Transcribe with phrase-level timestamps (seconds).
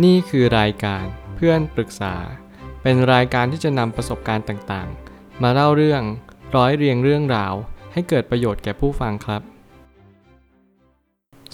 [0.00, 1.04] นี่คือรายการ
[1.36, 2.14] เพื่อนปรึกษา
[2.82, 6.02] เป็นรายการที่จะนำประสบการณ์ต่างๆ มาเล่าเรื่อง
[6.56, 7.54] ร้อยเรียงเรื่องราว
[7.92, 9.42] ให้เกิดประโยชน์แก่ผู้ฟังครับ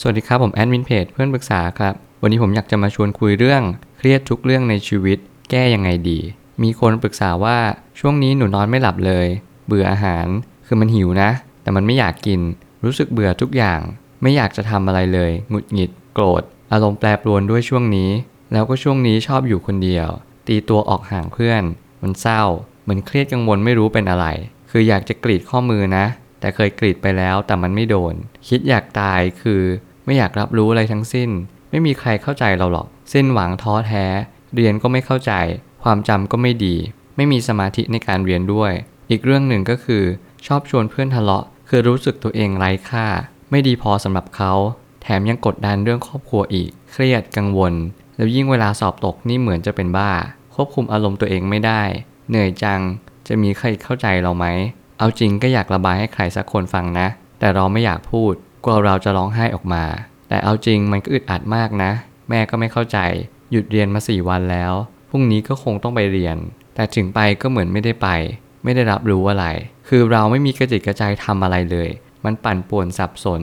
[0.01, 3.63] สวัสดีครับผมแอดมินเพจเพื่อนปรึกษาครับ วันนี้ผมอยากจะมาชวนคุยเรื่อง
[3.99, 5.19] เครียดทุกเรื่องในชีวิต
[5.51, 6.19] แก้ยังไงดี
[6.63, 7.59] มีคนปรึกษาว่า
[7.99, 9.27] ช่วงนี้หนูนอนไม่หลับเลย
[9.67, 10.27] เบื่ออาหาร
[10.67, 11.31] คือมันหิวนะ
[11.63, 12.41] แต่มันไม่อยากกิน
[12.85, 13.81] รู้สึกเบื่อทุกอย่าง
[14.23, 18.11] ไม่อยากจะทำอะไรเลย หงุดหงิด โกรธ อารมณ์แปรปรวนด้วยช่วงนี้
[18.53, 20.09] แล้วก็ช่วงนี้ชอบอยู่คนเดียว
[20.47, 21.63] ตีตัวออกห่างเพื่อน
[22.03, 22.43] มันเศร้า
[22.83, 24.27] เหมือนเครียดกังวลไม่รู้เป็นอะไร
[24.71, 26.05] คืออยากจะกรีดข้อมือนะ
[26.41, 28.15] แต่เคยกรีดไปแล้วแต่มันไม่โดน
[28.49, 29.63] คิดอยากตายคือ
[30.05, 31.31] ไม่อยากรับรู้อะไรทั้งสิ้น
[31.71, 34.05] ไม่มีใครเข้าใจเราหรอก สิ้นหวังท้อแท้
[34.55, 35.33] เรียนก็ไม่เข้าใจ
[35.83, 36.77] ความจำก็ไม่ดี
[37.17, 38.73] ไม่มีสมาธิในการเรียนด้วย
[39.11, 40.03] อีกเรื่องหนึ่งก็คือ
[40.47, 43.07] ชอบชวนเพื่อนทะเลาะ คือรู้สึกตัวเองไร้ค่า
[43.51, 44.53] ไม่ดีพอสำหรับเขา
[45.03, 47.75] แถมยังกดดันเรื่องครอบครัวอีก เครียดกังวล
[48.17, 50.11] แล้วยิ่งเวลาสอบตกนี่เหมือนจะเป็นบ้า
[50.55, 51.83] ควบคุมอารมณ์ตัวเองไม่ได้
[52.29, 52.81] เหนื่อยจัง
[53.29, 54.47] จะมีใครเข้าใจเราไหม
[54.99, 57.07] เอาจริงก็อยากระบายให้ใครสักคนฟังนะ
[57.39, 58.33] แต่เราไม่อยากพูด
[58.65, 59.85] กลัวเราจะร้องไห้ออกมา
[60.29, 61.91] แต่เอาจริงมันก็อึดอัดมากนะ
[62.29, 62.99] แม่ก็ไม่เข้าใจ
[63.51, 64.73] หยุดเรียนมาสี่วันแล้ว
[65.11, 66.37] พรุ่งนี้ก็คงต้องไปเรียน
[66.75, 68.09] แต่ถึงไปก็เหมือนไม่ได้ไป
[68.65, 69.47] ไม่ได้รับรู้อะไร
[69.89, 71.91] คือเราไม่มีกระจิตกระใจทำอะไรเลย
[72.25, 73.43] มันปั่นป่วนสับสน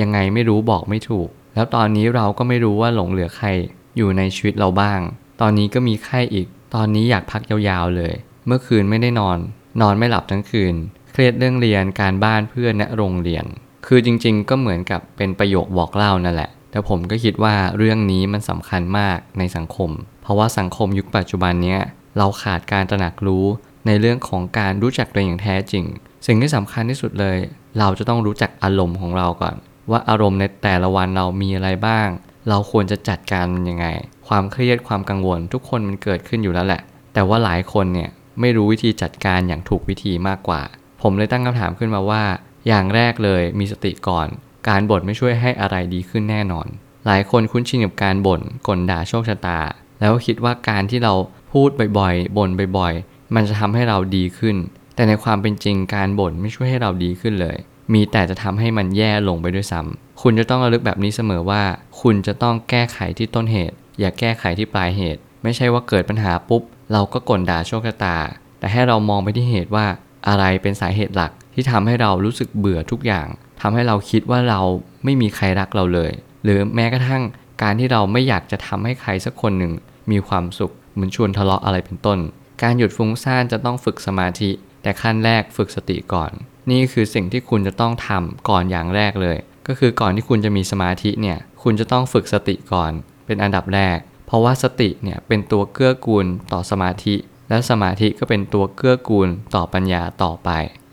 [0.00, 3.48] ยังไงไม่รู้บอกไม่ถูก แล้วตอนนี้เราก็ไม่รู้ว่าหลงเหลือใคร
[3.96, 5.00] อยู่ในชีวิตเราบ้าง
[5.40, 8.14] ตอนนี้ก็มีไข้อีก ตอนนี้อยากพักยาวๆเลย
[8.46, 9.38] เมื่อคืนไม่ได้นอน
[9.80, 10.74] นอนไม่หลับทั้งคืน
[11.12, 13.44] เครียดเรื่องเรียนการบ้านเพื่อนและโรงเรียน
[13.86, 19.90] คือจริงๆ ก็เหมือนกับเป็นประโยคบอกเล่านั่นแหละ แต่ผมก็คิดว่าเรื่องนี้มันสำคัญมากในสังคม
[20.22, 21.80] เพราะว่าสังคมยุคปัจจุบันเนี้ย
[22.18, 23.44] เราขาดการตระหนักรู้
[23.86, 25.84] ในเรื่องของการรู้จักตัวเองอย่างแท้จริง
[26.26, 27.38] สิ่งที่สำคัญที่สุดเลย
[27.78, 29.56] เราจะต้องรู้จักอารมณ์ของเราก่อน
[29.90, 32.08] ว่าอารมณ์ในแต่ละวันเรามีอะไรบ้าง
[32.48, 33.86] เราควรจะจัดการมันยังไง
[34.28, 36.80] ความเครียดความกังวล ทุกคนมันเกิดขึ้นอยู่แล้วแหละ
[37.14, 40.62] แต่ว่าหลายคนเนี่ยไม่รู้วิธีจัดการอย่างถูกวิธีมากกว่า
[41.02, 42.24] ผมเลยตั้งคำถามขึ้นมาว่า
[42.68, 44.28] อย่างแรกเลยมีสติก่อน
[44.68, 46.66] การบ่นไม่ช่วยให้อะไรดีขึ้นแน่นอน
[47.06, 49.60] หลายคนคุ้นชินกับการบ่นกลด่าโชคชะตา
[50.00, 51.14] แล้วคิดว่าการที่เรา
[51.52, 51.68] พูด
[51.98, 54.56] บ่อยๆบ่นบ่อยๆ มันจะทำให้เราดีขึ้น
[54.94, 57.56] แต่ในความเป็นจริงการบ่นไม่ช่วยให้เราดีขึ้นเลย
[57.92, 61.62] มีแต่จะทำให้มันแย่ลงไปด้วยซ้ำคุณจะต้องระลึกแบบนี้เสมอว่า
[62.00, 68.16] คุณจะต้องแก้ไขที่ต้นเหตุ อย่าแก้ไขที่ปลายเหตุ ไม่ใช่ว่าเกิดปัญหาปุ๊บ เราก็กลด่าโชคชะตา
[68.58, 69.86] แต่ให้เรามองไปที่เหตุว่า
[70.28, 73.26] อะไรเป็นสาเหตุหลักที่ทำให้เรารู้สึกเบื่อทุกอย่าง
[73.60, 74.60] ทำให้เราคิดว่าเรา
[75.04, 76.12] ไม่มีใครรักเราเลย
[76.44, 77.22] หรือแม้กระทั่ง
[77.62, 79.72] การที่เราไม่อยากจะทำให้ใครสักคนหนึ่ง
[80.10, 82.18] มีความสุขเหมือนชวนทะเลาะอะไรเป็นต้น
[82.62, 84.50] การหยุดฟุ้งซ่านจะต้องฝึกสมาธิ
[84.86, 86.32] แต่ขั้นแรกฝึกสติก่อน
[86.70, 92.92] นี่คือสิ่งที่คุณจะต้องทำก่อนอย่างแรกเลย ก็คือก่อนที่คุณจะมีสมาธิเนี่ยคุณจะต้องฝึกสติก่อน
[93.26, 97.14] เป็นอันดับแรก เพราะว่าสติเนี่ยเป็นตัวเกื้อกูลต่อสมาธิ
[97.48, 100.50] และสมาธิก็เป็นตัวเกื้อกูลต่อปัญญาต่อไป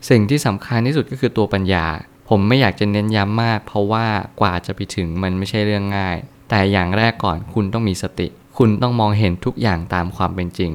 [0.10, 1.86] สิ่งที่สำคัญที่สุดก็คือตัวปัญญา
[2.30, 4.08] ผมไม่อยากจะเน้นย้ำมาก เพราะว่า
[4.42, 6.18] กว่าจะไปถึงมันไม่ใช่เรื่องง่าย
[6.50, 8.28] แต่อย่างแรกก่อนคุณต้องมีสติ
[8.58, 10.72] คุณต้องมองเห็นทุกอย่างตามความเป็นจริง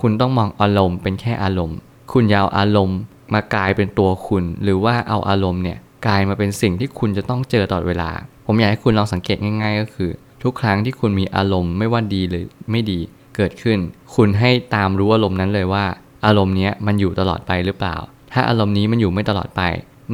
[0.00, 1.78] คุณต้องมองอารมณ์เป็นแค่อารมณ์
[2.12, 2.98] คุณอย่าเอาอารมณ์
[3.34, 8.10] มากลายเป็นตัวคุณ หรือว่าเอาอารมณ์เนี่ยกลายมาเป็นสิ่งที่คุณจะต้องเจอตลอดเวลา
[8.46, 10.10] ผมอยากให้คุณลองสังเกตง่าย ๆ ก็คือ
[10.42, 13.00] ทุกครั้งที่คุณมีอารมณ์ไม่ว่าดีหรือไม่ดี
[13.36, 13.78] เกิดขึ้น
[14.14, 15.84] คุณให้ตามรู้อารมณ์นั้นเลยว่า
[16.26, 17.96] อารมณ์นี้มันอยู่ตลอดไปหรือเปล่า
[18.32, 19.62] ถ้าอารมณ์นี้มันอยู่ไม่ตลอดไป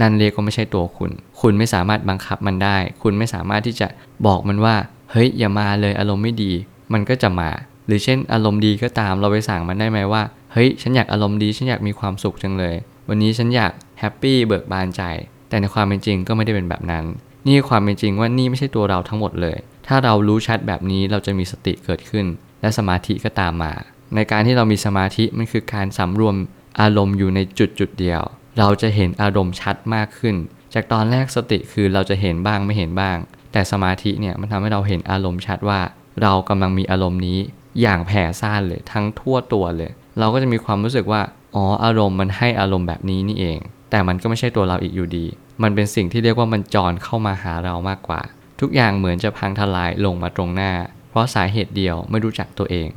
[0.01, 3.89] นั่นเรียกว่าไม่ใช่ตัวคุณ คุณไม่สามารถบังคับมันได้ คุณไม่สามารถที่จะ
[4.27, 4.75] บอกมันว่า
[5.11, 6.53] เฮ้ยอย่ามาเลยอารมณ์ไม่ดี
[6.93, 7.51] มันก็จะมา
[7.87, 10.23] หรือเช่น อารมณ์ดีก็ตามเราไปสั่งมันได้ไหมว่า
[10.57, 12.75] เฮ้ยฉันอยากอารมณ์ดีฉันอยากมีความสุขจังเลย
[13.09, 15.03] วันนี้ฉันอยากแฮปปี้เบิกบานใจ
[15.49, 17.05] แต่ในความเป็นจริงก็ไม่ได้เป็นแบบนั้น
[17.47, 22.27] นี่ความเป็นจริงว่านี่ไม่ใช่ตัวเราทั้งหมดเลย ถ้าเรารู้ชัดแบบนี้เราจะมีสติเกิดขึ้น
[22.61, 23.73] และสมาธิก็ตามมา
[24.15, 26.37] ในการที่เรามีสมาธิมันคือการสำรวม
[26.81, 28.23] อารมณ์อยู่ในจุดจุดเดียว
[28.59, 30.37] เราจะเห็นอารมณ์ชัดมากขึ้น
[30.75, 33.17] จากตอนแรกสติคือเราจะเห็นบ้างไม่เห็นบ้าง
[33.53, 35.81] แต่สมาธิเนี่ยมันทำให้เราเห็นอารมณ์ชัดว่า
[36.23, 37.39] เรากำลังมีอารมณ์นี้
[37.81, 41.21] อย่างแผ่ซ่านเลยทั้งทั่วตัวเลย เราก็จะมีความรู้สึกว่า
[41.55, 43.59] อ๋อ อารมณ์มันให้อารมณ์แบบนี้นี่เอง
[43.91, 45.27] แต่มันก็ไม่ใช่ตัวเราอีกอยู่ดี
[45.63, 48.21] มันเป็นสิ่งที่เรียกว่ามันจรเข้ามาหาเรามากกว่า
[48.61, 50.73] ทุกอย่างเหมือนจะพังทลายลงมาตรงหน้า
[51.11, 52.89] เพราะสาเหตุเดียวไม่รู้จักตัวเอง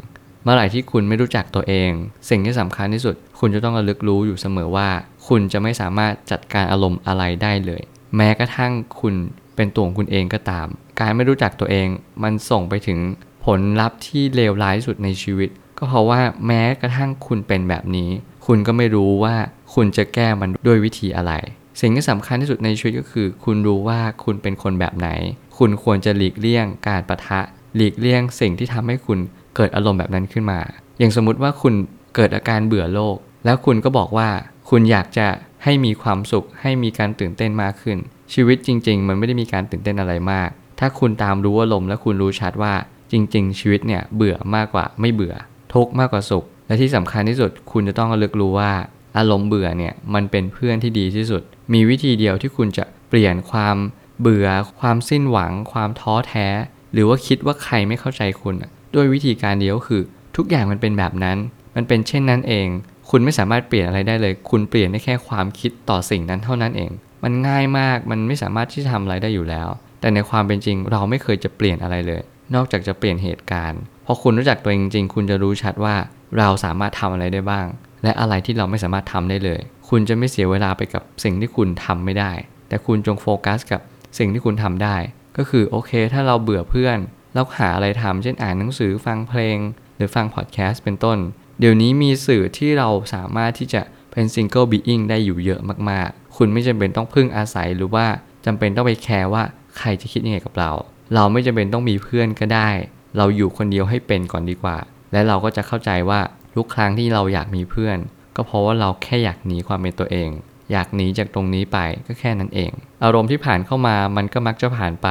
[0.44, 1.92] เมื่อไหร่ที่คุณไม่รู้จักตัวเอง
[2.30, 4.90] สิ่งที่สำคัญที่สุด คุณจะต้องระลึกรู้อยู่เสมอว่า
[5.28, 7.82] คุณจะไม่สามารถจัดการอารมณ์อะไรได้เลย
[8.16, 9.14] แม้กระทั่งคุณ
[9.56, 10.68] เป็นตัวของคุณเองก็ตาม
[11.00, 11.88] การไม่รู้จักตัวเอง
[12.24, 13.00] มันส่งไปถึง
[13.46, 18.10] ผลลัพธ์ที่เลวร้ายสุดในชีวิต ก็เพราะว่าแม้กระทั่งคุณเป็นแบบนี้
[18.46, 19.36] คุณก็ไม่รู้ว่า
[19.74, 21.34] คุณจะแก้มันด้วยวิธีอะไร
[21.82, 25.10] สิ่งที่สำคัญที่สุดในชีวิตก็คือ คุณรู้ว่าคุณเป็นคนแบบไหน
[25.58, 27.40] คุณควรจะหลีกเลี่ยง การประทะ
[27.76, 29.20] หลีกเลี่ยงสิ่งที่ทำให้คุณ
[29.56, 30.60] เกิดอารมณ์แบบนั้นขึ้นมา
[31.00, 31.74] อย่างสมมุติว่าคุณ
[32.16, 34.30] เกิดอาการเบื่อโลก แล้วคุณก็บอกว่า
[34.70, 35.28] คุณอยากจะ
[35.64, 37.98] ให้มีความสุข ให้มีการตื่นเต้นมากขึ้น
[38.34, 40.50] ชีวิตจริง ๆ มันไม่ได้มีการตื่นเต้นอะไรมาก
[40.80, 42.74] ถ้าคุณตามรู้อารมณ์และคุณรู้ชัดว่า
[43.12, 45.36] จริง ๆ ชีวิตเนี่ยเบื่อมากกว่าไม่เบื่อ
[45.74, 48.72] ทุกข์มากกว่าสุข และที่สำคัญที่สุด คุณจะต้องระลึกรู้ว่า
[49.18, 51.42] อารมณ์เบื่อเนี่ยมันเป็นเพื่อนที่ดีที่สุด
[51.74, 53.78] มีวิธีเดียวที่คุณจะเปลี่ยนความ
[54.22, 54.48] เบื่อ
[54.80, 56.48] ความสิ้นหวัง ความท้อแท้
[56.94, 58.56] หรือว่าคิดว่าใครไม่เข้าใจคุณ
[58.96, 60.02] ด้วยวิธีการเดียวคือ
[60.38, 61.38] ทุกอย่างมันเป็นแบบนั้น
[61.76, 62.68] มันเป็นเช่นนั้นเอง
[63.10, 66.92] คุณไม่สามารถเปลี่ยนอะไรได้เลย คุณเปลี่ยนได้แค่ความคิดต่อสิ่งนั้นเท่านั้นเอง
[67.24, 69.68] มันง่ายมาก มันไม่สามารถที่จะทำอะไรได้อยู่แล้ว
[70.02, 72.22] แต่ในความเป็นจริงเราไม่เคยจะเปลี่ยนอะไรเลย
[72.56, 75.96] นอกจากจะเปลี่ยนเหตุการณ์ ถ้าคุณรู้จักตัวเองจริงๆคุณจะรู้ชัดว่า
[76.38, 77.68] เราสามารถทำอะไรได้บ้าง
[78.04, 82.32] และอะไรที่เราไม่สามารถทำได้เลย คุณจะไม่เสียเวลาไปกับสิ่งที่คุณทำไม่ได้
[82.70, 83.82] แต่คุณจงโฟกัสกับ
[84.18, 84.96] สิ่งที่คุณทำได้
[85.38, 86.98] ก็คือโอเค ถ้าเราเบื่อเพื่อน
[87.34, 89.58] เราหาอะไรทำเช่นอ่านหนังสือฟังเพลง
[89.96, 91.18] หรือฟังพอดแคสต์เป็นต้น
[91.60, 98.06] เดี๋ยวนี้มีสื่อที่เราสามารถที่จะเป็น single being ได้อยู่เยอะมากๆ คุณไม่จำเป็นต้องพึ่งอาศัยหรือว่า
[98.46, 99.44] จำเป็นต้องไปแคร์ว่า
[99.78, 100.72] ใครจะคิดยังไงกับเรา
[101.16, 102.70] เราไม่จำเป็นต้องมีเพื่อนก็ได้
[103.18, 104.78] เราอยู่คนเดียวให้เป็นก่อนดีกว่า
[105.12, 106.20] และเราก็จะเข้าใจว่า
[106.56, 107.98] ทุกครั้งที่เราอยากมีเพื่อน
[108.36, 110.30] ก็เพราะว่าเราแค่อยากหนีความเป็นตัวเอง
[110.72, 111.78] อยากหนีจากตรงนี้ไป
[112.08, 112.72] ก็แค่นั้นเอง
[113.04, 115.10] อารมณ์ที่ผ่านเข้ามามันก็มักจะผ่านไป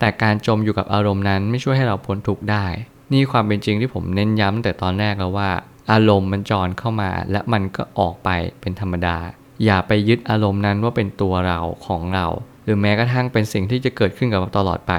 [0.00, 2.66] แต่การจมอยู่กับอารมณ์นั้นไม่ช่วยให้เราพ้นทุกข์ได้
[3.12, 5.50] นี่ความเป็นจริงที่ผมเน้นย้ำแต่ตอนแรกแล้วว่า
[5.92, 8.28] อารมณ์มันจรเข้ามา และมันก็ออกไป
[8.60, 9.16] เป็นธรรมดา
[9.64, 12.26] อย่าไปยึดอารมณ์นั้นว่าเป็นตัวเราของเรา
[12.64, 14.92] หรือแม้กระทั่งเป็นสิ่งที่จะเกิดขึ้นกับเราตลอดไป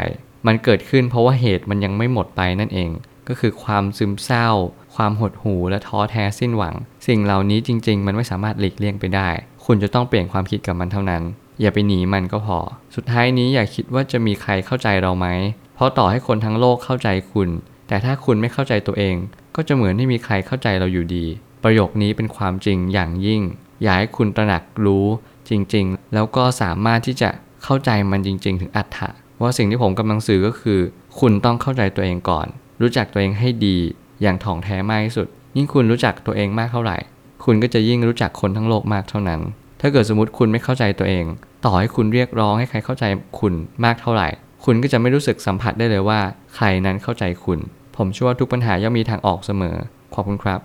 [0.48, 2.90] มันเกิดขึ้นเพราะว่าเหตุมันยังไม่หมดไปนั่นเอง
[3.28, 4.50] ก็คือความซึมเศร้า
[4.96, 6.76] ความหดหู่และท้อแท้สิ้นหวัง
[7.08, 9.30] สิ่งเหล่านี้จริง ๆ มันไม่สามารถหลีกเลี่ยงไปได้
[9.66, 11.24] คุณจะต้องเปลี่ยนความคิดกับมันเท่านั้น
[11.62, 12.60] อย่าไปหนีมันก็พอ
[12.96, 15.28] สุดท้ายนี้อย่าคิดว่าจะมีใครเข้าใจเราไหม
[15.76, 17.50] เพราะต่อให้คนทั้งโลกเข้าใจคุณ
[17.88, 19.16] แต่ถ้าคุณไม่เข้าใจตัวเอง
[19.56, 21.26] ก็จะเหมือนไม่มีใครเข้าใจเราอยู่ดี
[21.64, 23.42] ประโยคนี้เป็นความจริงอย่างยิ่ง
[23.82, 25.06] อยากให้คุณตระหนักรู้
[25.50, 27.30] จริง ๆ แล้วก็สามารถที่จะ
[27.64, 29.10] เข้าใจมันจริง ๆ ถึงอัตถะ
[29.44, 30.80] ว่าสิ่งที่ผมกำลังสื่อก็คือ
[31.20, 32.48] คุณต้องเข้าใจตัวเองก่อน
[32.82, 33.78] รู้จักตัวเองให้ดี
[34.22, 35.28] อย่างถ่องแท้มากที่สุด
[35.58, 36.98] ยิ่งคุณรู้จักตัวเองมากเท่าไหร่
[37.46, 39.42] คุณก็จะยิ่งรู้จักคนทั้งโลกมากเท่านั้น
[39.82, 41.26] ถ้าเกิดสมมติคุณไม่เข้าใจตัวเอง
[41.66, 43.04] ต่อให้คุณเรียกร้องให้ใครเข้าใจ
[43.40, 43.54] คุณ
[43.86, 44.28] มากเท่าไหร่
[44.66, 46.20] คุณก็จะไม่รู้สึกสัมผัสได้เลยว่า
[46.56, 47.60] ใครนั้นเข้าใจคุณ
[47.96, 49.76] ผมเชื่อว่าทุกปัญหาย่อมมีทางออกเสมอ
[50.14, 50.60] ขอบคุณครับ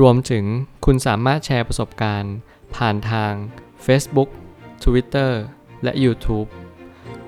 [0.00, 0.44] รวมถึง
[0.84, 2.34] คุณสามารถแชร์ประสบการณ์
[2.76, 3.32] ผ่านทาง
[3.86, 4.28] Facebook
[4.84, 5.30] Twitter
[5.82, 6.48] และ YouTube